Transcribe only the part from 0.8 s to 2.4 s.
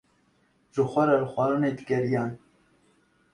xwe re li xwarinê digeriyan.